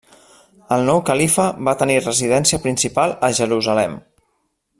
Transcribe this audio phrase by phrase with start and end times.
[0.77, 3.95] El nou califa va tenir residència principal a Jerusalem.